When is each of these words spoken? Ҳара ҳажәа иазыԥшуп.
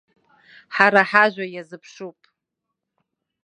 Ҳара 0.75 1.01
ҳажәа 1.09 1.45
иазыԥшуп. 1.49 2.17